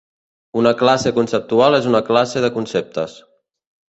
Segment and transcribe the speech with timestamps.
[0.61, 3.15] Una classe conceptual és una classe de conceptes.